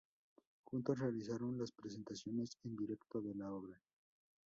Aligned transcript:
Juntos 0.65 0.97
realizaron 0.97 1.59
las 1.59 1.71
presentaciones 1.71 2.57
en 2.63 2.75
directo 2.75 3.21
de 3.21 3.35
la 3.35 3.53
obra. 3.53 3.79